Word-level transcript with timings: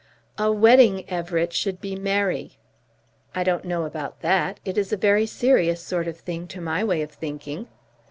"A 0.39 0.51
wedding, 0.51 1.07
Everett, 1.11 1.53
should 1.53 1.79
be 1.79 1.95
merry." 1.95 2.57
"I 3.35 3.43
don't 3.43 3.65
know 3.65 3.83
about 3.83 4.21
that. 4.21 4.59
It 4.65 4.75
is 4.75 4.91
a 4.91 4.97
very 4.97 5.27
serious 5.27 5.79
sort 5.83 6.07
of 6.07 6.17
thing 6.17 6.47
to 6.47 6.59
my 6.59 6.83
way 6.83 7.03
of 7.03 7.11
thinking. 7.11 7.67